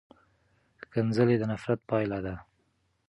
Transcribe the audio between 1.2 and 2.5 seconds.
د نفرت پایله ده.